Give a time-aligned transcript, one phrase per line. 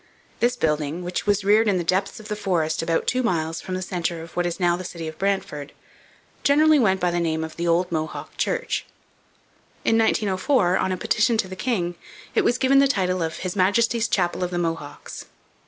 [0.39, 3.75] This building, which was reared in the depths of the forest about two miles from
[3.75, 5.73] the centre of what is now the city of Brantford,
[6.43, 8.83] generally went by the name of 'The Old Mohawk Church.'
[9.85, 11.93] In 1904, on a petition to the king,
[12.33, 15.25] it was given the title of 'His Majesty's Chapel of the Mohawks.'